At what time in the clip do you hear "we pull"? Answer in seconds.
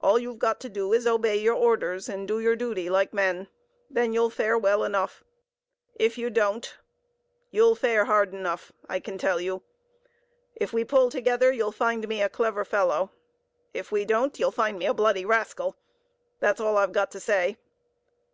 10.72-11.10